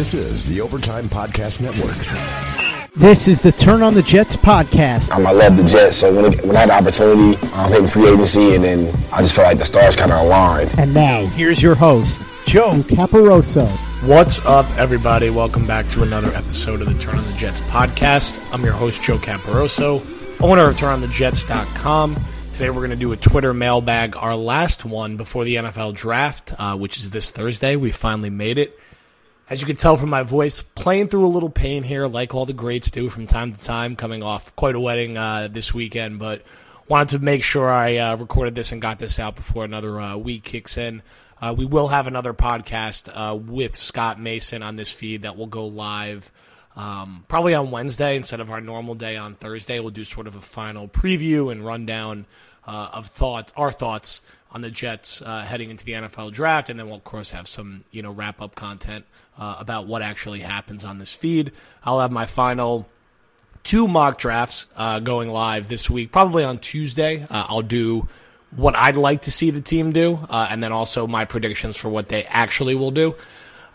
[0.00, 1.94] This is the Overtime Podcast Network.
[2.94, 5.10] This is the Turn on the Jets podcast.
[5.10, 7.70] Um, I love the Jets, so when, it, when I had the opportunity, I um,
[7.70, 10.74] hitting free agency, and then I just felt like the stars kind of aligned.
[10.78, 13.68] And now, here's your host, Joe Caparoso.
[14.08, 15.28] What's up, everybody?
[15.28, 18.42] Welcome back to another episode of the Turn on the Jets podcast.
[18.54, 20.00] I'm your host, Joe Caparoso,
[20.40, 22.18] owner of TurnOnTheJets.com.
[22.54, 26.54] Today, we're going to do a Twitter mailbag, our last one before the NFL draft,
[26.58, 27.76] uh, which is this Thursday.
[27.76, 28.80] We finally made it.
[29.50, 32.46] As you can tell from my voice, playing through a little pain here, like all
[32.46, 36.20] the greats do from time to time, coming off quite a wedding uh, this weekend,
[36.20, 36.42] but
[36.86, 40.16] wanted to make sure I uh, recorded this and got this out before another uh,
[40.16, 41.02] week kicks in.
[41.42, 45.48] Uh, we will have another podcast uh, with Scott Mason on this feed that will
[45.48, 46.30] go live
[46.76, 49.80] um, probably on Wednesday instead of our normal day on Thursday.
[49.80, 52.26] We'll do sort of a final preview and rundown
[52.68, 54.20] uh, of thoughts, our thoughts
[54.52, 57.46] on the Jets uh, heading into the NFL draft, and then we'll of course have
[57.46, 59.04] some you know wrap up content
[59.38, 61.52] uh, about what actually happens on this feed.
[61.84, 62.88] I'll have my final
[63.62, 67.22] two mock drafts uh, going live this week, probably on Tuesday.
[67.22, 68.08] Uh, I'll do
[68.54, 71.88] what I'd like to see the team do, uh, and then also my predictions for
[71.88, 73.14] what they actually will do.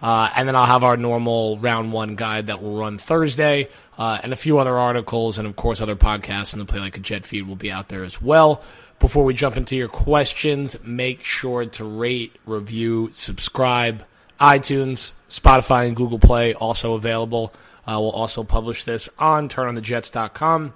[0.01, 4.33] Uh, and then I'll have our normal round one guide that will run Thursday, and
[4.33, 7.25] a few other articles, and of course other podcasts and the Play Like a Jet
[7.25, 8.61] feed will be out there as well.
[8.99, 14.05] Before we jump into your questions, make sure to rate, review, subscribe.
[14.39, 17.53] iTunes, Spotify, and Google Play also available.
[17.87, 20.73] Uh, we'll also publish this on turnonthejets.com.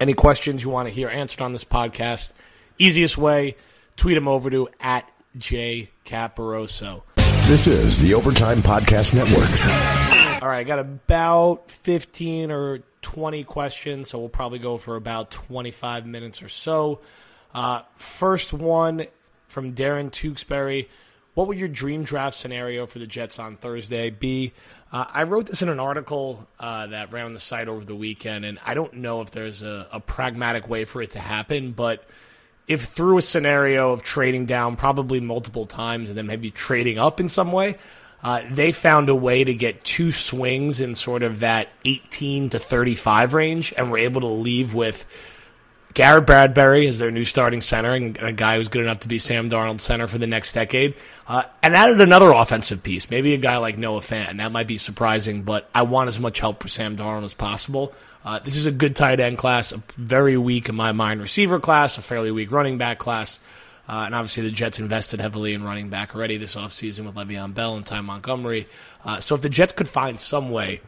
[0.00, 2.32] Any questions you want to hear answered on this podcast,
[2.78, 3.56] easiest way,
[3.96, 7.02] tweet them over to at J Caparoso.
[7.46, 10.42] This is the Overtime Podcast Network.
[10.42, 15.30] All right, I got about 15 or 20 questions, so we'll probably go for about
[15.30, 17.00] 25 minutes or so.
[17.54, 19.06] Uh, first one
[19.48, 20.88] from Darren Tewksbury.
[21.34, 24.52] What would your dream draft scenario for the Jets on Thursday be?
[24.92, 27.94] Uh, I wrote this in an article uh, that ran on the site over the
[27.94, 31.72] weekend, and I don't know if there's a, a pragmatic way for it to happen,
[31.72, 32.04] but
[32.66, 37.20] if through a scenario of trading down probably multiple times and then maybe trading up
[37.20, 37.76] in some way,
[38.22, 42.58] uh, they found a way to get two swings in sort of that 18 to
[42.58, 45.06] 35 range and were able to leave with
[45.94, 49.18] Garrett Bradbury is their new starting center and a guy who's good enough to be
[49.18, 50.94] Sam Darnold's center for the next decade.
[51.26, 54.36] Uh, and added another offensive piece, maybe a guy like Noah Fant.
[54.36, 57.92] That might be surprising, but I want as much help for Sam Darnold as possible.
[58.24, 61.58] Uh, this is a good tight end class, a very weak, in my mind, receiver
[61.58, 63.40] class, a fairly weak running back class.
[63.88, 67.54] Uh, and obviously, the Jets invested heavily in running back already this offseason with Le'Veon
[67.54, 68.68] Bell and Ty Montgomery.
[69.04, 70.80] Uh, so if the Jets could find some way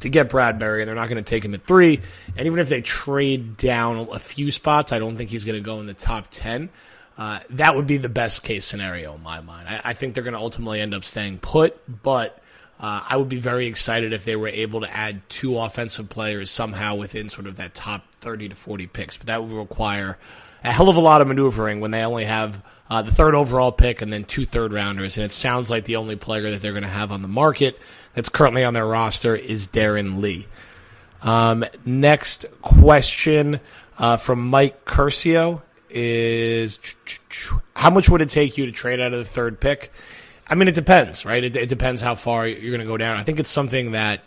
[0.00, 2.00] to get Bradbury, and they're not going to take him at three.
[2.36, 5.64] And even if they trade down a few spots, I don't think he's going to
[5.64, 6.70] go in the top 10.
[7.16, 9.66] Uh, that would be the best case scenario in my mind.
[9.68, 12.40] I, I think they're going to ultimately end up staying put, but
[12.78, 16.50] uh, I would be very excited if they were able to add two offensive players
[16.50, 19.16] somehow within sort of that top 30 to 40 picks.
[19.16, 20.16] But that would require
[20.62, 23.72] a hell of a lot of maneuvering when they only have uh, the third overall
[23.72, 25.16] pick and then two third rounders.
[25.16, 27.80] And it sounds like the only player that they're going to have on the market
[28.18, 30.48] that's currently on their roster is Darron Lee.
[31.22, 33.60] Um, next question
[33.96, 36.80] uh, from Mike Curcio is
[37.76, 39.92] how much would it take you to trade out of the third pick?
[40.48, 41.44] I mean, it depends, right?
[41.44, 43.18] It, it depends how far you're going to go down.
[43.18, 44.22] I think it's something that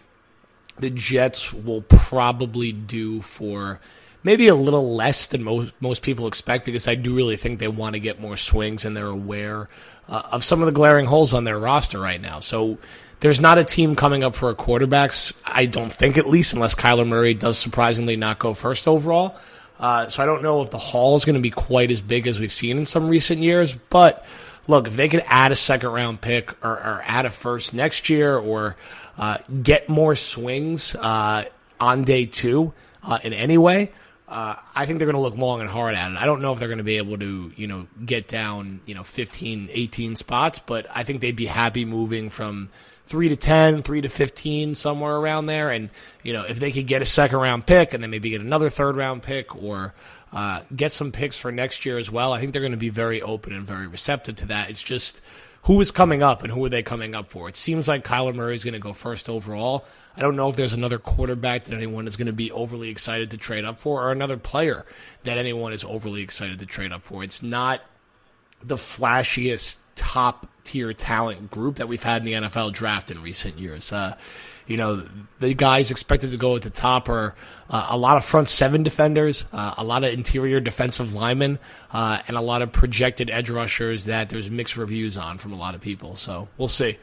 [0.80, 3.82] the Jets will probably do for
[4.24, 7.68] maybe a little less than most most people expect because I do really think they
[7.68, 9.68] want to get more swings and they're aware
[10.08, 12.40] uh, of some of the glaring holes on their roster right now.
[12.40, 12.78] So
[13.22, 15.34] there's not a team coming up for a quarterbacks.
[15.46, 19.36] I don't think at least unless Kyler Murray does surprisingly not go first overall.
[19.80, 22.28] Uh, so I don't know if the haul is going to be quite as big
[22.28, 23.74] as we've seen in some recent years.
[23.90, 24.26] But
[24.68, 28.10] look, if they could add a second round pick or, or add a first next
[28.10, 28.76] year or
[29.18, 31.46] uh, get more swings uh,
[31.80, 32.74] on day two
[33.04, 33.92] uh, in any way,
[34.28, 36.18] uh, I think they're going to look long and hard at it.
[36.18, 38.96] I don't know if they're going to be able to, you know, get down, you
[38.96, 42.70] know, 15, 18 spots, but I think they'd be happy moving from
[43.12, 45.70] three to 10, three to 15, somewhere around there.
[45.70, 45.90] And,
[46.24, 48.70] you know, if they could get a second round pick and then maybe get another
[48.70, 49.94] third round pick or
[50.32, 52.88] uh, get some picks for next year as well, I think they're going to be
[52.88, 54.70] very open and very receptive to that.
[54.70, 55.22] It's just
[55.64, 57.50] who is coming up and who are they coming up for?
[57.50, 59.86] It seems like Kyler Murray is going to go first overall.
[60.16, 63.32] I don't know if there's another quarterback that anyone is going to be overly excited
[63.32, 64.86] to trade up for or another player
[65.24, 67.24] that anyone is overly excited to trade up for.
[67.26, 67.82] It's not
[68.64, 73.58] the flashiest top tier talent group that we've had in the NFL draft in recent
[73.58, 73.92] years.
[73.92, 74.16] Uh,
[74.68, 75.06] you know,
[75.40, 77.36] the guys expected to go at the top are
[77.70, 81.60] uh, a lot of front seven defenders, uh, a lot of interior defensive linemen,
[81.92, 85.58] uh, and a lot of projected edge rushers that there's mixed reviews on from a
[85.58, 86.16] lot of people.
[86.16, 86.98] So we'll see.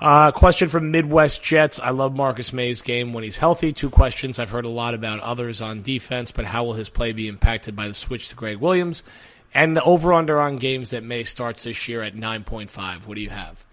[0.00, 1.80] Uh, question from Midwest Jets.
[1.80, 3.72] I love Marcus Maye's game when he's healthy.
[3.72, 4.38] Two questions.
[4.38, 7.74] I've heard a lot about others on defense, but how will his play be impacted
[7.74, 9.02] by the switch to Gregg Williams?
[9.54, 13.06] And the over under on games that Maye starts this year at 9.5.
[13.06, 13.64] What do you have?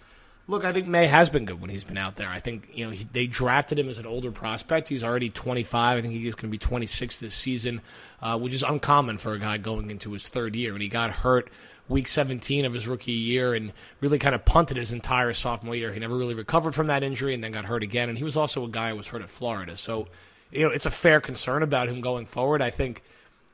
[0.48, 2.30] Look, I think Maye has been good when he's been out there.
[2.30, 4.90] I think you know he, they drafted him as an older prospect.
[4.90, 5.98] He's already 25.
[5.98, 7.82] I think he's going to be 26 this season,
[8.22, 10.74] uh, which is uncommon for a guy going into his third year.
[10.74, 11.50] And he got hurt
[11.88, 15.92] week 17 of his rookie year and really kind of punted his entire sophomore year.
[15.92, 18.10] He never really recovered from that injury and then got hurt again.
[18.10, 19.76] And he was also a guy who was hurt at Florida.
[19.76, 20.08] So,
[20.52, 22.62] you know, it's a fair concern about him going forward.
[22.62, 23.04] I think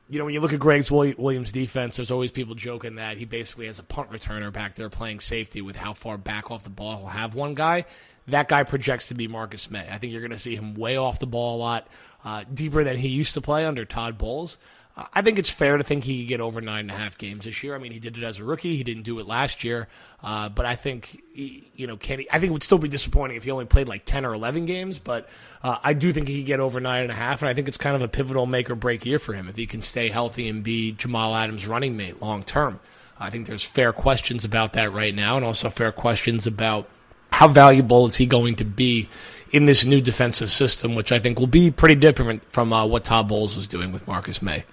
[0.08, 3.24] you know, when you look at Gregg's Williams' defense, there's always people joking that he
[3.24, 6.70] basically has a punt returner back there playing safety with how far back off the
[6.70, 7.84] ball he'll have one guy.
[8.28, 9.88] That guy projects to be Marcus Maye.
[9.90, 11.88] I think you're going to see him way off the ball a lot,
[12.24, 14.58] uh, deeper than he used to play under Todd Bowles.
[14.94, 17.46] I think it's fair to think he could get over nine and a half games
[17.46, 17.74] this year.
[17.74, 18.76] I mean, he did it as a rookie.
[18.76, 19.88] He didn't do it last year,
[20.22, 23.44] uh, but I think you know, he, I think it would still be disappointing if
[23.44, 24.98] he only played like ten or eleven games.
[24.98, 25.30] But
[25.62, 27.68] uh, I do think he could get over nine and a half, and I think
[27.68, 30.10] it's kind of a pivotal make or break year for him if he can stay
[30.10, 32.78] healthy and be Jamal Adams' running mate long term.
[33.18, 36.86] I think there's fair questions about that right now, and also fair questions about
[37.30, 39.08] how valuable is he going to be
[39.52, 43.04] in this new defensive system, which I think will be pretty different from uh, what
[43.04, 44.64] Todd Bowles was doing with Marcus Maye.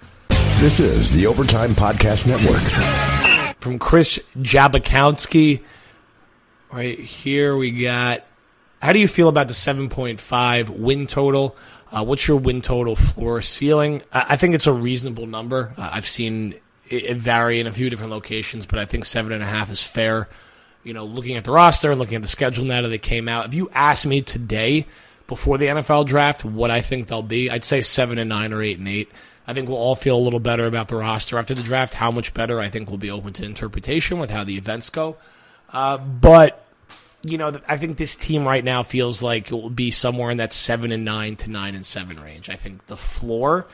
[0.60, 2.60] This is the Overtime Podcast Network.
[3.60, 5.62] From Chris Jabakowski,
[6.70, 8.26] right here we got.
[8.82, 11.56] How do you feel about the 7.5 win total?
[11.90, 14.02] Uh, what's your win total floor ceiling?
[14.12, 15.72] I, I think it's a reasonable number.
[15.78, 16.52] Uh, I've seen
[16.90, 19.70] it, it, vary in a few different locations, but I think seven and a half
[19.70, 20.28] is fair.
[20.84, 23.30] You know, looking at the roster and looking at the schedule now that they came
[23.30, 23.46] out.
[23.46, 24.84] If you ask me today,
[25.26, 28.60] before the NFL draft, what I think they'll be, I'd say seven and nine or
[28.60, 29.10] eight and eight.
[29.50, 31.94] I think we'll all feel a little better about the roster after the draft.
[31.94, 35.16] How much better, I think, will be open to interpretation with how the events go.
[35.72, 36.64] Uh, but
[37.22, 40.36] you know, I think this team right now feels like it will be somewhere in
[40.36, 42.48] that seven and nine to nine and seven range.
[42.48, 43.66] I think the floor.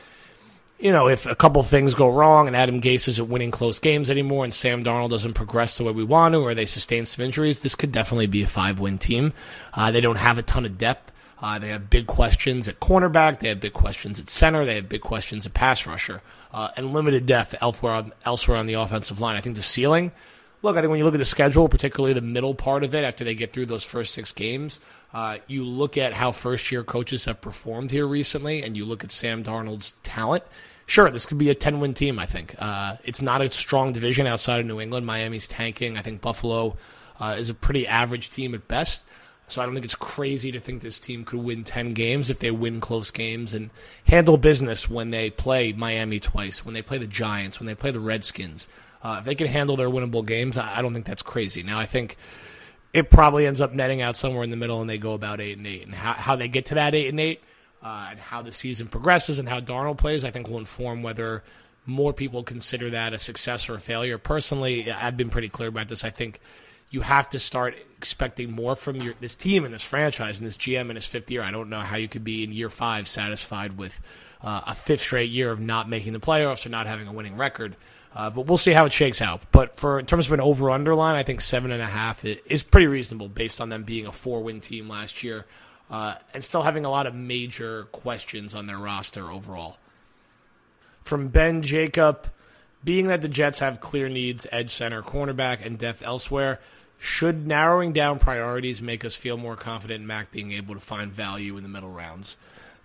[0.79, 4.11] You know, if a couple things go wrong and Adam Gase isn't winning close games
[4.11, 7.25] anymore and Sam Darnold doesn't progress the way we want to or they sustain some
[7.25, 9.33] injuries, this could definitely be a five win team.
[9.73, 11.11] Uh, they don't have a ton of depth.
[11.41, 13.39] Uh, they have big questions at cornerback.
[13.39, 14.65] They have big questions at center.
[14.65, 18.65] They have big questions at pass rusher, uh, and limited depth elsewhere on, elsewhere on
[18.65, 19.35] the offensive line.
[19.35, 20.11] I think the ceiling.
[20.63, 23.03] Look, I think when you look at the schedule, particularly the middle part of it,
[23.03, 24.79] after they get through those first six games,
[25.13, 29.03] uh, you look at how first year coaches have performed here recently, and you look
[29.03, 30.43] at Sam Darnold's talent.
[30.87, 32.55] Sure, this could be a 10 win team, I think.
[32.57, 35.05] Uh, it's not a strong division outside of New England.
[35.05, 35.97] Miami's tanking.
[35.97, 36.77] I think Buffalo
[37.19, 39.03] uh, is a pretty average team at best.
[39.49, 42.39] So I don't think it's crazy to think this team could win 10 games if
[42.39, 43.69] they win close games and
[44.05, 47.91] handle business when they play Miami twice, when they play the Giants, when they play
[47.91, 48.67] the Redskins.
[49.01, 51.63] Uh, if they can handle their winnable games, I don't think that's crazy.
[51.63, 52.17] Now, I think
[52.91, 55.57] it probably ends up netting out somewhere in the middle and they go about 8
[55.57, 55.85] and 8.
[55.85, 57.41] And how, how they get to that 8 and 8
[57.83, 61.43] uh, and how the season progresses and how Darnold plays, I think will inform whether
[61.85, 64.17] more people consider that a success or a failure.
[64.17, 66.03] Personally, I've been pretty clear about this.
[66.03, 66.41] I think
[66.89, 70.57] you have to start expecting more from your this team and this franchise and this
[70.57, 71.41] GM in his fifth year.
[71.41, 73.99] I don't know how you could be in year five satisfied with
[74.41, 77.37] uh, a fifth straight year of not making the playoffs or not having a winning
[77.37, 77.75] record.
[78.15, 79.45] Uh, but we'll see how it shakes out.
[79.51, 82.63] But for in terms of an over underline, I think seven and a half is
[82.63, 85.45] pretty reasonable based on them being a four win team last year
[85.89, 89.77] uh, and still having a lot of major questions on their roster overall.
[91.03, 92.29] From Ben Jacob,
[92.83, 96.59] being that the Jets have clear needs, edge center, cornerback, and depth elsewhere,
[96.99, 101.11] should narrowing down priorities make us feel more confident in Mac being able to find
[101.11, 102.37] value in the middle rounds?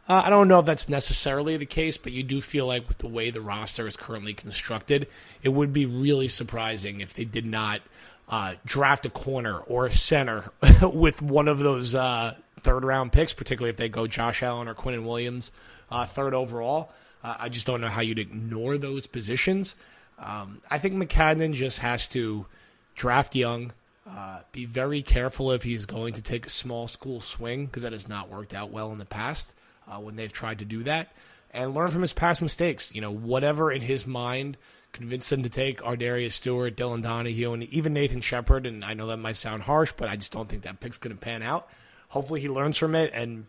[0.09, 2.99] Uh, I don't know if that's necessarily the case, but you do feel like with
[2.99, 5.07] the way the roster is currently constructed,
[5.43, 7.81] it would be really surprising if they did not
[8.29, 10.51] uh, draft a corner or a center
[10.83, 14.75] with one of those uh, third round picks, particularly if they go Josh Allen or
[14.75, 15.53] Quinnen Williams
[15.93, 16.91] uh, third overall.
[17.23, 19.77] Uh, I just don't know how you'd ignore those positions.
[20.19, 22.47] Um, I think Maccagnan just has to
[22.95, 23.73] draft young,
[24.09, 27.93] uh, be very careful if he's going to take a small school swing because that
[27.93, 29.55] has not worked out well in the past
[29.89, 31.13] uh, when they've tried to do that,
[31.53, 32.95] and learn from his past mistakes.
[32.95, 34.57] You know, whatever in his mind
[34.93, 38.67] convinced him to take Ardarius Stewart, Dylan Donahue, and even Nathan Shepherd.
[38.67, 41.17] And I know that might sound harsh, but I just don't think that pick's going
[41.17, 41.69] to pan out.
[42.09, 43.47] Hopefully, he learns from it and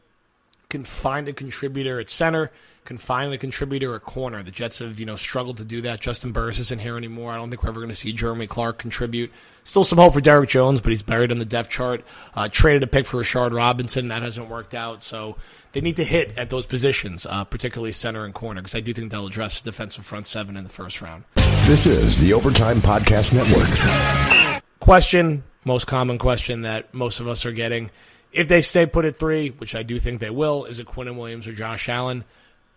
[0.73, 2.51] can find a contributor at center,
[2.83, 4.41] can find a contributor at corner.
[4.41, 6.01] The Jets have, you know, struggled to do that.
[6.01, 7.31] Juston Burris isn't here anymore.
[7.31, 9.31] I don't think we're ever going to see Jeremy Clark contribute.
[9.65, 12.03] Still some hope for Derrick Jones, but he's buried on the depth chart.
[12.33, 14.07] Uh, traded a pick for Rashard Robinson.
[14.07, 15.03] That hasn't worked out.
[15.03, 15.37] So
[15.73, 18.93] they need to hit at those positions, uh, particularly center and corner, because I do
[18.93, 21.23] think they'll address the defensive front seven in the first round.
[21.67, 24.63] This is the Overtime Podcast Network.
[24.79, 27.91] question, most common question that most of us are getting.
[28.33, 31.15] If they stay put at three, which I do think they will, is it Quinnen
[31.17, 32.23] Williams or Josh Allen?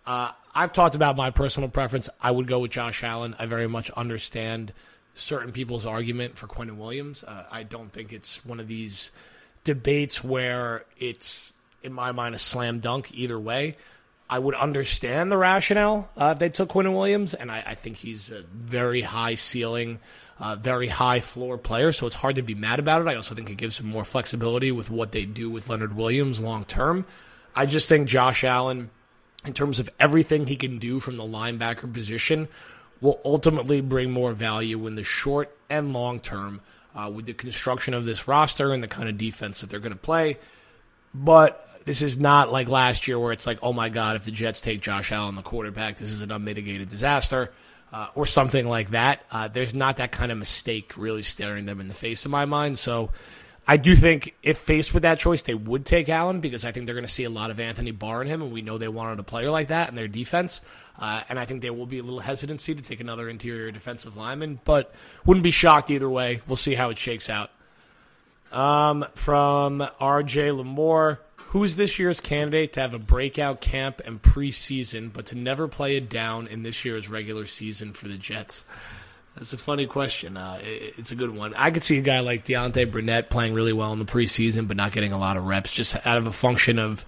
[0.05, 2.09] Uh, I've talked about my personal preference.
[2.21, 3.35] I would go with Josh Allen.
[3.37, 4.71] I very much understand
[5.13, 7.23] certain people's argument for Quinnen Williams.
[7.23, 9.11] Uh, I don't think it's one of these
[9.63, 13.77] debates where it's, in my mind, a slam dunk either way.
[14.29, 17.97] I would understand the rationale uh, if they took Quinnen Williams, and I, I, think
[17.97, 19.99] he's a very high ceiling,
[20.39, 23.07] uh, very high floor player, so it's hard to be mad about it.
[23.07, 26.39] I also think it gives him more flexibility with what they do with Leonard Williams
[26.39, 27.05] long term.
[27.55, 28.91] I just think Josh Allen,
[29.45, 32.47] in terms of everything he can do from the linebacker position,
[33.01, 36.61] will ultimately bring more value in the short and long term
[36.95, 39.91] uh, with the construction of this roster and the kind of defense that they're going
[39.93, 40.37] to play.
[41.13, 44.31] But this is not like last year where it's like, oh my God, if the
[44.31, 47.51] Jets take Josh Allen, the quarterback, this is an unmitigated disaster.
[47.89, 49.23] Uh, or something like that.
[49.31, 52.43] Uh, there's not that kind of mistake really staring them in the face in my
[52.43, 52.77] mind.
[52.77, 53.11] So
[53.69, 56.85] I do think if faced with that choice, they would take Allen because I think
[56.85, 58.87] they're going to see a lot of Anthony Barr in him, and we know they
[58.87, 60.61] wanted a player like that in their defense.
[60.97, 64.15] Uh, and I think there will be a little hesitancy to take another interior defensive
[64.15, 64.93] lineman, but
[65.25, 66.41] wouldn't be shocked either way.
[66.47, 67.51] We'll see how it shakes out.
[68.51, 75.11] Um, from RJ Lamore, who's this year's candidate to have a breakout camp and preseason,
[75.11, 78.65] but to never play it down in this year's regular season for the Jets?
[79.35, 80.35] That's a funny question.
[80.35, 81.53] Uh, it, it's a good one.
[81.55, 84.77] I could see a guy like Deontay Burnett playing really well in the preseason, but
[84.77, 87.05] not getting a lot of reps, just out of a function of,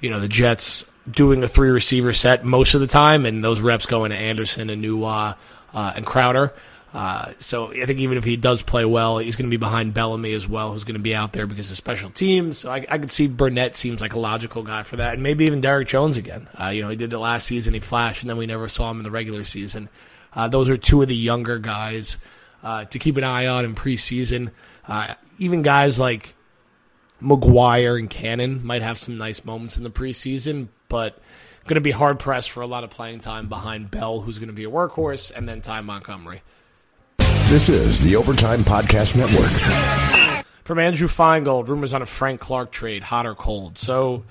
[0.00, 3.60] you know, the Jets doing a three receiver set most of the time, and those
[3.60, 5.36] reps going to Anderson and Nua
[5.74, 6.52] uh, and Crowder.
[6.94, 9.94] Uh, so I think even if he does play well, he's going to be behind
[9.94, 12.58] Bellamy as well, who's going to be out there because of special teams.
[12.58, 15.46] So I, I could see Burnett seems like a logical guy for that, and maybe
[15.46, 16.48] even Derrick Jones again.
[16.60, 18.90] Uh, you know, he did it last season, he flashed, and then we never saw
[18.90, 19.88] him in the regular season.
[20.34, 22.18] Uh, those are two of the younger guys
[22.62, 24.50] uh, to keep an eye on in preseason.
[24.86, 26.34] Uh, even guys like
[27.22, 31.18] McGuire and Cannon might have some nice moments in the preseason, but
[31.64, 34.48] going to be hard pressed for a lot of playing time behind Bell, who's going
[34.48, 36.42] to be a workhorse, and then Ty Montgomery.
[37.52, 40.46] This is the Overtime Podcast Network.
[40.64, 43.76] From Andrew Feingold, rumors on a Frank Clark trade, hot or cold.
[43.76, 44.24] So,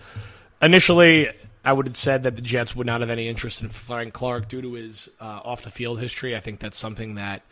[0.60, 1.30] initially,
[1.64, 4.48] I would have said that the Jets would not have any interest in Frank Clark
[4.48, 6.36] due to his uh, off the field history.
[6.36, 7.44] I think that's something that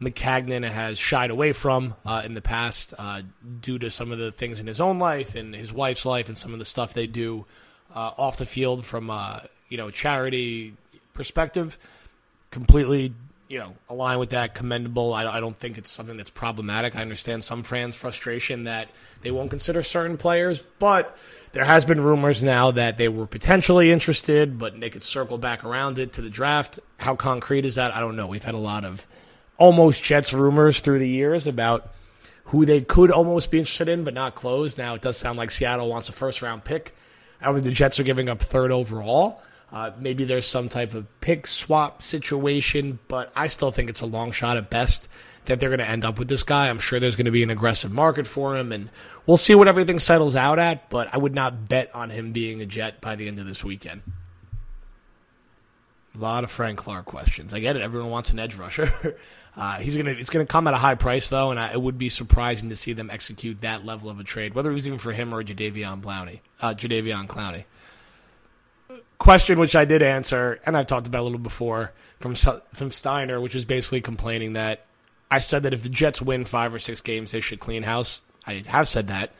[0.00, 3.22] Maccagnan has shied away from uh, in the past uh,
[3.60, 6.38] due to some of the things in his own life and his wife's life and
[6.38, 7.44] some of the stuff they do
[7.92, 10.76] uh, off the field from uh, you know charity
[11.12, 11.76] perspective.
[12.52, 13.12] Completely
[13.48, 14.54] you know, align with that.
[14.54, 15.14] Commendable.
[15.14, 16.94] I, I, don't think it's something that's problematic.
[16.94, 18.88] I understand some fans' frustration that
[19.22, 21.16] they won't consider certain players, but
[21.52, 25.64] there has been rumors now that they were potentially interested, but they could circle back
[25.64, 26.78] around it to the draft.
[26.98, 27.94] How concrete is that?
[27.94, 28.26] I don't know.
[28.26, 29.06] We've had a lot of
[29.56, 31.90] almost Jets rumors through the years about
[32.44, 34.76] who they could almost be interested in, but not close.
[34.76, 36.94] Now it does sound like Seattle wants a first round pick.
[37.40, 39.42] I don't think the Jets are giving up third overall.
[39.70, 44.06] Uh, maybe there's some type of pick swap situation, but I still think it's a
[44.06, 45.08] long shot at best
[45.44, 46.68] that they're going to end up with this guy.
[46.68, 48.88] I'm sure there's going to be an aggressive market for him, and
[49.26, 52.62] we'll see what everything settles out at, but I would not bet on him being
[52.62, 54.02] a Jet by the end of this weekend.
[56.14, 57.52] A lot of Frank Clark questions.
[57.52, 57.82] I get it.
[57.82, 58.88] Everyone wants an edge rusher.
[59.56, 60.10] Uh, he's gonna.
[60.10, 62.76] It's gonna come at a high price though, and I, it would be surprising to
[62.76, 65.42] see them execute that level of a trade, whether it was even for him or
[65.42, 66.40] Jadeveon Clowney.
[66.60, 67.64] Uh, Jadeveon Clowney
[69.18, 73.40] question which I did answer, and I've talked about a little before from from Steiner,
[73.40, 74.86] which is basically complaining that
[75.30, 78.22] I said that if the Jets win five or six games, they should clean house.
[78.46, 79.32] I have said that,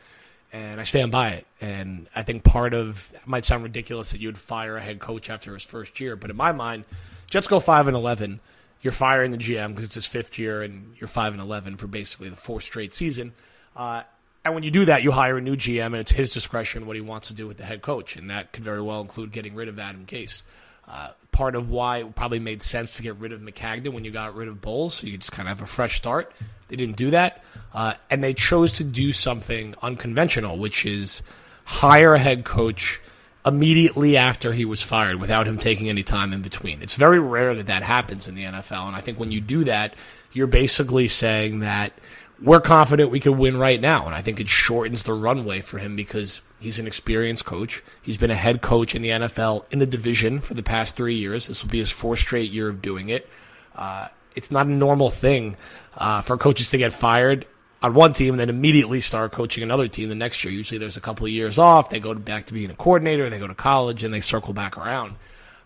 [0.53, 1.47] and I stand by it.
[1.61, 4.99] And I think part of it might sound ridiculous that you would fire a head
[4.99, 6.85] coach after his first year, but in my mind,
[7.29, 8.39] Jets go five and eleven.
[8.81, 11.87] You're firing the GM because it's his fifth year, and you're five and eleven for
[11.87, 13.33] basically the fourth straight season.
[13.75, 14.03] Uh,
[14.45, 16.95] and when you do that, you hire a new GM, and it's his discretion what
[16.95, 19.53] he wants to do with the head coach, and that could very well include getting
[19.55, 20.43] rid of Adam Gase.
[20.87, 24.11] Uh, part of why it probably made sense to get rid of Maccagnan when you
[24.11, 26.31] got rid of Bowles, so you just kind of have a fresh start.
[26.69, 27.43] They didn't do that,
[27.73, 31.21] uh, and they chose to do something unconventional, which is
[31.65, 33.01] hire a head coach
[33.45, 36.81] immediately after he was fired without him taking any time in between.
[36.81, 39.65] It's very rare that that happens in the NFL, and I think when you do
[39.65, 39.95] that,
[40.31, 41.91] you're basically saying that–
[42.41, 44.05] we're confident we can win right now.
[44.05, 47.83] And I think it shortens the runway for him because he's an experienced coach.
[48.01, 51.15] He's been a head coach in the NFL in the division for the past three
[51.15, 51.47] years.
[51.47, 53.27] This will be his fourth straight year of doing it.
[53.75, 55.57] Uh, it's not a normal thing
[55.97, 57.45] uh, for coaches to get fired
[57.81, 60.53] on one team and then immediately start coaching another team the next year.
[60.53, 61.89] Usually there's a couple of years off.
[61.89, 64.77] They go back to being a coordinator, they go to college, and they circle back
[64.77, 65.15] around.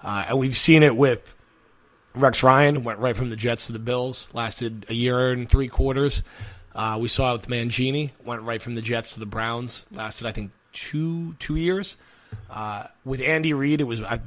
[0.02, 1.34] Uh, and we've seen it with
[2.14, 5.68] Rex Ryan, went right from the Jets to the Bills, lasted a year and three
[5.68, 6.24] quarters.
[6.76, 10.28] Uh, we saw it with Mangini, went right from the Jets to the Browns, lasted
[10.28, 11.98] I think two two years.
[12.50, 14.20] Uh, with Andy Reid, it was a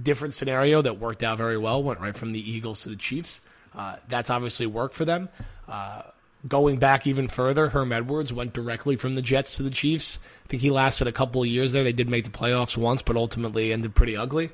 [0.00, 1.82] different scenario that worked out very well.
[1.82, 3.40] Went right from the Eagles to the Chiefs.
[3.74, 5.28] Uh, that's obviously worked for them.
[5.68, 6.02] Uh,
[6.46, 10.18] going back even further, Herm Edwards went directly from the Jets to the Chiefs.
[10.44, 11.84] I think he lasted a couple of years there.
[11.84, 14.50] They did make the playoffs once, but ultimately ended pretty ugly.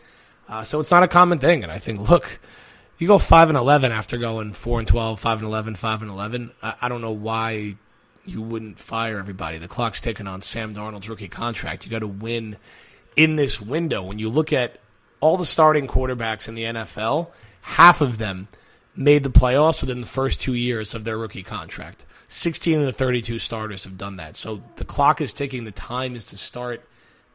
[0.49, 1.63] Uh, so it's not a common thing.
[1.63, 2.39] And I think, look,
[2.99, 6.11] you go five and eleven after going four and 12, 5 and 11, 5 and
[6.11, 6.51] eleven.
[6.63, 7.77] I, I don't know why
[8.25, 9.59] you wouldn't fire everybody.
[9.59, 11.85] The clock's ticking on Sam Darnold's rookie contract.
[11.85, 12.57] You got to win
[13.15, 14.03] in this window.
[14.03, 14.81] When you look at
[15.21, 17.29] all the starting quarterbacks in the NFL,
[17.63, 18.49] half of them
[18.95, 22.05] made the playoffs within the first two years of their rookie contract.
[22.29, 24.37] 16 of the 32 starters have done that.
[24.37, 25.65] So the clock is ticking.
[25.65, 26.83] The time is to start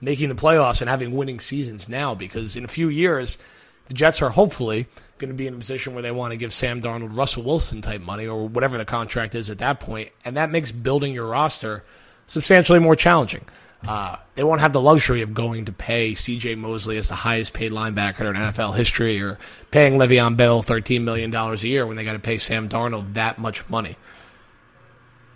[0.01, 3.38] making the playoffs and having winning seasons now because in a few years,
[3.86, 4.88] the Jets are hopefully
[5.22, 7.82] going to be in a position where they want to give Sam Darnold Russell Wilson
[7.82, 11.28] type money or whatever the contract is at that point, and that makes building your
[11.28, 11.84] roster
[12.28, 13.46] substantially more challenging.
[13.88, 16.56] Uh, they won't have the luxury of going to pay C.J.
[16.56, 19.38] Mosley as the highest paid linebacker in NFL history, or
[19.72, 23.13] paying Le'Veon Bell thirteen million dollars a year when they got to pay Sam Darnold
[23.13, 23.96] that much money.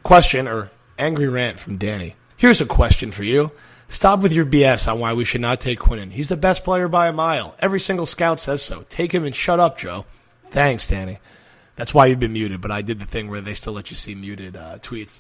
[0.04, 2.16] Question or angry rant from Danny.
[2.38, 3.52] Here's a question for you.
[3.88, 6.12] Stop with your BS on why we should not take Quinnen.
[6.12, 7.56] He's the best player by a mile.
[7.60, 8.84] Every single scout says so.
[8.90, 10.06] Take him and shut up, Joe.
[10.50, 11.20] Thanks, Danny.
[11.76, 13.96] That's why you've been muted, but I did the thing where they still let you
[13.96, 15.20] see muted uh, tweets.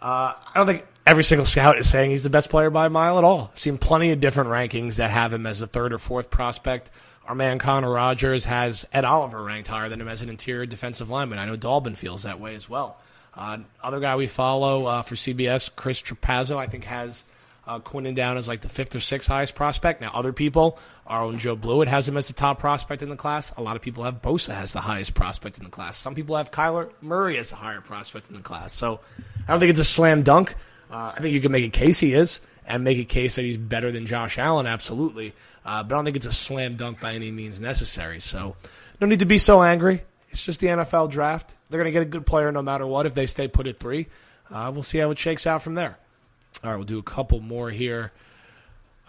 [0.00, 2.90] Uh, I don't think every single scout is saying he's the best player by a
[2.90, 3.50] mile at all.
[3.52, 6.90] I've seen plenty of different rankings that have him as a third or fourth prospect.
[7.26, 11.10] Our man Connor Rogers has Ed Oliver ranked higher than him as an interior defensive
[11.10, 11.38] lineman.
[11.38, 12.98] I know Dalbin feels that way as well.
[13.34, 17.24] Uh, other guy we follow uh, for CBS, Chris Trapasso, I think has
[17.68, 20.00] uh, Quinnen down as like the fifth or sixth highest prospect.
[20.00, 23.16] Now, other people, our own Joe Blewett has him as the top prospect in the
[23.16, 23.52] class.
[23.56, 25.96] A lot of people have Bosa as the highest prospect in the class.
[25.98, 28.72] Some people have Kyler Murray as the higher prospect in the class.
[28.72, 29.00] So
[29.46, 30.54] I don't think it's a slam dunk.
[30.90, 33.42] Uh, I think you can make a case he is, and make a case that
[33.42, 35.34] he's better than Josh Allen, absolutely.
[35.64, 38.20] Uh, but I don't think it's a slam dunk by any means necessary.
[38.20, 38.56] So
[39.00, 40.02] no need to be so angry.
[40.30, 41.54] It's just the NFL draft.
[41.68, 43.78] They're going to get a good player no matter what if they stay put at
[43.78, 44.06] three.
[44.50, 45.98] Uh, we'll see how it shakes out from there.
[46.62, 48.12] All right, we'll do a couple more here.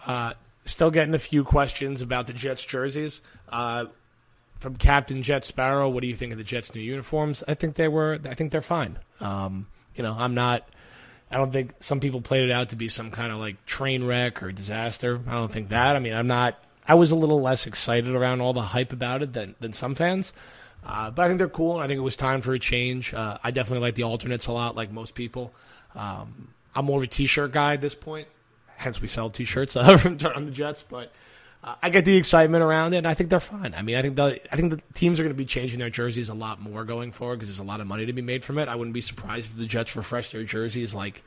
[0.06, 3.20] Uh, still getting a few questions about the Jets jerseys.
[3.48, 3.86] Uh,
[4.58, 7.42] from Captain Jet Sparrow, what do you think of the Jets' new uniforms?
[7.48, 8.18] I think they were.
[8.24, 8.98] I think they're fine.
[9.20, 10.68] Um, you know, I'm not.
[11.30, 14.04] I don't think some people played it out to be some kind of like train
[14.04, 15.20] wreck or disaster.
[15.26, 15.96] I don't think that.
[15.96, 16.62] I mean, I'm not.
[16.86, 19.94] I was a little less excited around all the hype about it than than some
[19.94, 20.32] fans.
[20.84, 23.12] Uh, but I think they're cool, and I think it was time for a change.
[23.12, 25.52] Uh, I definitely like the alternates a lot, like most people.
[25.94, 28.28] Um, I'm more of a t-shirt guy at this point.
[28.76, 30.82] Hence, we sell t-shirts uh, from Turn on the Jets.
[30.82, 31.12] But
[31.62, 33.74] uh, I get the excitement around it, and I think they're fine.
[33.74, 35.90] I mean, I think the I think the teams are going to be changing their
[35.90, 38.44] jerseys a lot more going forward because there's a lot of money to be made
[38.44, 38.68] from it.
[38.68, 41.22] I wouldn't be surprised if the Jets refresh their jerseys like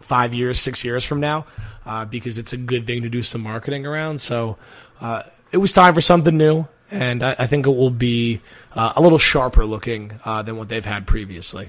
[0.00, 1.46] five years, six years from now,
[1.86, 4.20] uh, because it's a good thing to do some marketing around.
[4.20, 4.56] So
[5.00, 8.40] uh, it was time for something new, and I, I think it will be
[8.74, 11.68] uh, a little sharper looking uh, than what they've had previously.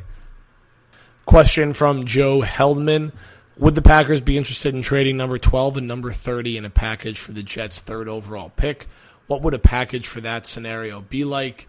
[1.26, 3.14] Question from Joe Heldman.
[3.58, 7.20] Would the Packers be interested in trading number 12 and number 30 in a package
[7.20, 8.88] for the Jets' third overall pick?
[9.28, 11.68] What would a package for that scenario be like?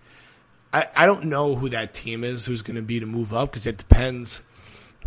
[0.72, 3.50] I, I don't know who that team is who's going to be to move up
[3.50, 4.40] because it depends.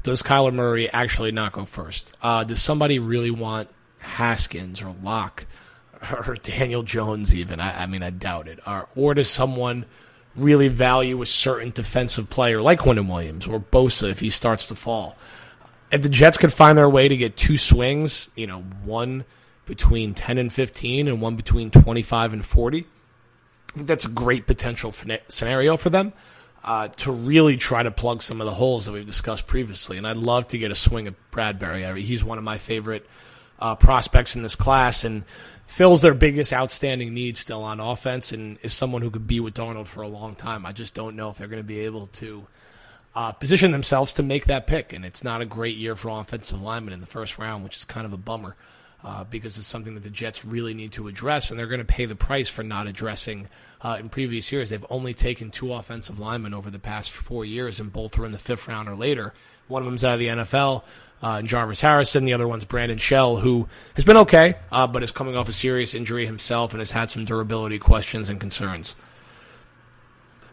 [0.03, 2.15] Does Kyler Murray actually not go first?
[2.21, 3.67] Uh, does somebody really want
[3.99, 5.47] Haskins or Lock
[6.11, 7.59] or Daniel Jones even?
[7.59, 8.59] I, I mean, I doubt it.
[8.67, 9.85] Or, or does someone
[10.35, 14.75] really value a certain defensive player like Quinnen Williams or Bosa if he starts to
[14.75, 15.15] fall.
[15.91, 19.25] If the Jets could find their way to get two swings, you know, one
[19.65, 24.47] between 10 and 15 and one between 25 and 40, I think that's a great
[24.47, 24.93] potential
[25.29, 26.13] scenario for them
[26.63, 29.97] uh, to really try to plug some of the holes that we've discussed previously.
[29.97, 31.85] And I'd love to get a swing at Bradbury.
[31.85, 33.07] I mean, he's one of my favorite
[33.59, 35.03] uh, prospects in this class.
[35.03, 35.23] And
[35.65, 39.53] fills their biggest outstanding need still on offense and is someone who could be with
[39.53, 40.65] Darnold for a long time.
[40.65, 42.47] I just don't know if they're going to be able to
[43.15, 44.93] uh, position themselves to make that pick.
[44.93, 47.85] And it's not a great year for offensive linemen in the first round, which is
[47.85, 48.55] kind of a bummer
[49.03, 51.85] uh, because it's something that the Jets really need to address, and they're going to
[51.85, 53.47] pay the price for not addressing.
[53.81, 57.79] Uh, in previous years, they've only taken two offensive linemen over the past four years,
[57.79, 59.31] and both were in the fifth round or later.
[59.67, 60.83] One of them's out of the NFL
[61.25, 62.23] uh, and Jarvis Harrison.
[62.23, 65.53] The other one's Brandon Shell, who has been okay, uh, but is coming off a
[65.53, 68.95] serious injury himself and has had some durability questions and concerns.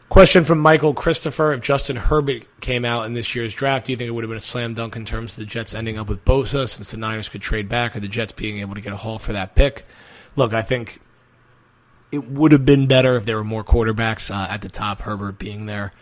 [0.09, 1.53] Question from Michael Christopher.
[1.53, 4.31] If Justin Herbert came out in this year's draft, do you think it would have
[4.31, 6.97] been a slam dunk in terms of the Jets ending up with Bosa since the
[6.97, 9.55] Niners could trade back or the Jets being able to get a haul for that
[9.55, 9.85] pick?
[10.37, 11.01] Look, I think
[12.11, 15.39] it would have been better if there were more quarterbacks uh, at the top, Herbert
[15.39, 15.93] being there.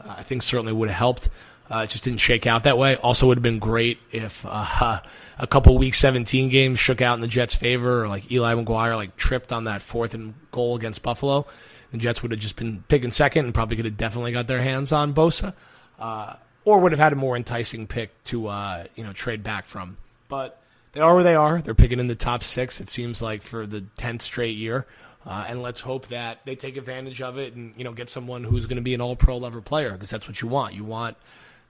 [0.00, 1.28] Uh, I think certainly would have helped.
[1.70, 2.96] Uh, it just didn't shake out that way.
[2.96, 5.00] Also, would have been great if uh,
[5.38, 8.96] a couple Week 17 games shook out in the Jets' favor, or like Eli McGuire
[8.96, 11.46] like tripped on that fourth and goal against Buffalo.
[11.92, 14.62] The Jets would have just been picking second and probably could have definitely got their
[14.62, 15.54] hands on Bosa,
[15.98, 19.66] uh, or would have had a more enticing pick to uh, you know trade back
[19.66, 19.96] from.
[20.28, 20.60] But
[20.92, 21.60] they are where they are.
[21.60, 22.80] They're picking in the top six.
[22.80, 24.86] It seems like for the tenth straight year.
[25.26, 28.42] Uh, and let's hope that they take advantage of it and you know get someone
[28.42, 30.74] who's going to be an All Pro level player because that's what you want.
[30.74, 31.16] You want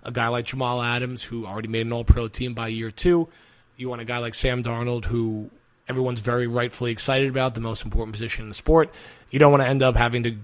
[0.03, 3.29] a guy like Jamal Adams who already made an All Pro team by year two.
[3.77, 5.51] You want a guy like Sam Darnold who
[5.89, 8.93] everyone's very rightfully excited about, the most important position in the sport.
[9.31, 10.37] You don't want to end up having to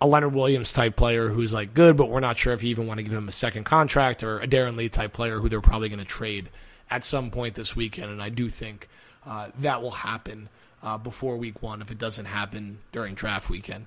[0.00, 2.86] a Leonard Williams type player who's like good, but we're not sure if you even
[2.86, 5.60] want to give him a second contract, or a Darron Lee type player who they're
[5.60, 6.48] probably going to trade
[6.90, 8.10] at some point this weekend.
[8.10, 8.88] And I do think
[9.26, 10.48] uh, that will happen
[10.82, 13.86] uh, before week one if it doesn't happen during draft weekend.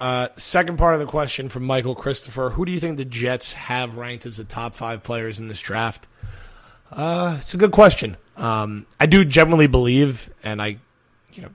[0.00, 3.52] Uh, second part of the question from Michael Christopher Who do you think the Jets
[3.52, 6.06] have ranked as the top five players in this draft?
[6.90, 8.16] Uh, it's a good question.
[8.36, 10.78] Um, I do generally believe, and I,
[11.32, 11.50] you know,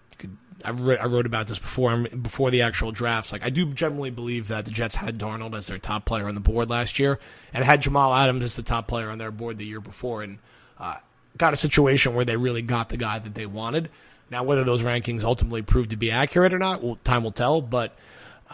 [0.65, 3.32] I, I wrote about this before before the actual drafts.
[3.32, 6.36] Like I do generally believe that the Jets had Darnold as their top player on
[6.36, 7.19] the board last year,
[7.54, 10.39] and had Jamal Adams as the top player on their board the year before, and
[10.78, 10.95] uh,
[11.38, 13.89] got a situation where they really got the guy that they wanted.
[14.32, 17.62] Now, whether those rankings ultimately prove to be accurate or not, well, time will tell.
[17.62, 17.95] But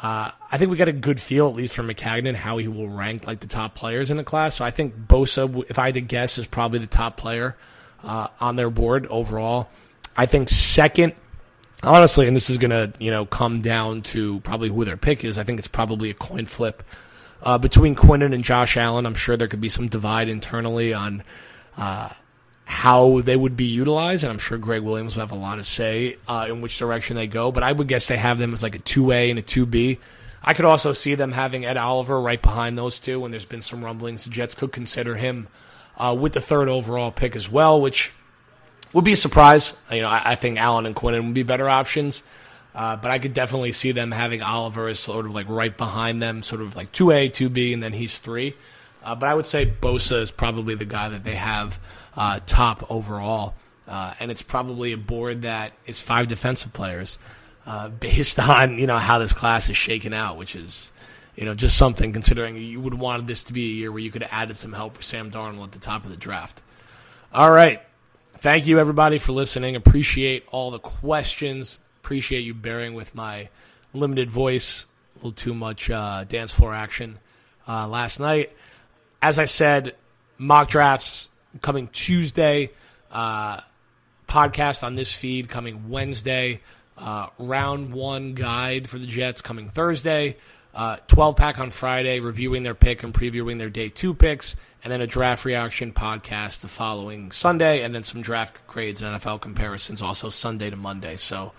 [0.01, 2.89] uh, I think we got a good feel, at least from Maccagnan, how he will
[2.89, 4.55] rank like the top players in the class.
[4.55, 7.55] So I think Bosa, if I had to guess, is probably the top player
[8.03, 9.69] uh, on their board overall.
[10.17, 11.13] I think second,
[11.81, 15.23] honestly, and this is going to you know come down to probably who their pick
[15.23, 15.38] is.
[15.38, 16.84] I think it's probably a coin flip
[17.41, 19.05] uh, between Quinnen and Josh Allen.
[19.05, 21.23] I'm sure there could be some divide internally on
[21.77, 22.10] uh,
[22.65, 25.63] how they would be utilized, and I'm sure Gregg Williams will have a lot to
[25.63, 27.51] say uh, in which direction they go.
[27.51, 29.65] But I would guess they have them as like a two A and a two
[29.65, 29.99] B.
[30.43, 33.62] I could also see them having Ed Oliver right behind those two, and there's been
[33.62, 35.47] some rumblings the Jets could consider him
[35.97, 38.12] uh, with the third overall pick as well, which
[38.93, 39.78] would be a surprise.
[39.91, 42.23] You know, I, I think Allen and Quinnen would be better options.
[42.75, 46.21] Uh, but I could definitely see them having Oliver as sort of like right behind
[46.21, 48.54] them, sort of like 2A, 2B, and then he's three.
[49.01, 51.80] Uh, but I would say Bosa is probably the guy that they have
[52.15, 53.54] uh, top overall.
[53.88, 57.19] Uh, and it's probably a board that is five defensive players
[57.65, 60.91] uh, based on you know how this class is shaken out, which is
[61.36, 64.12] you know just something considering you would want this to be a year where you
[64.12, 66.62] could have added some help for Sam Darnold at the top of the draft.
[67.34, 67.82] All right,
[68.38, 69.75] thank you everybody for listening.
[69.75, 71.78] Appreciate all the questions.
[72.04, 73.49] Appreciate you bearing with my
[73.93, 74.86] limited voice.
[75.15, 77.19] A little too much uh, dance floor action
[77.67, 78.51] uh, last night.
[79.21, 79.95] As I said,
[80.38, 81.30] mock drafts
[81.61, 82.71] coming Tuesday.
[83.11, 83.59] Uh,
[84.27, 86.61] podcast on this feed coming Wednesday.
[86.97, 90.37] Uh, round one guide for the Jets coming Thursday.
[90.73, 94.91] Uh, 12 pack on Friday, reviewing their pick and previewing their day two picks, and
[94.91, 99.39] then a draft reaction podcast the following Sunday, and then some draft grades and NFL
[99.39, 101.15] comparisons also Sunday to Monday.
[101.15, 101.53] So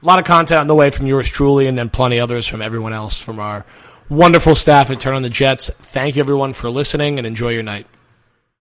[0.00, 2.62] a lot of content on the way from yours truly, and then plenty others from
[2.62, 3.66] everyone else from our
[4.08, 5.68] wonderful staff at Turn on the Jets.
[5.70, 7.88] Thank you everyone for listening, and enjoy your night.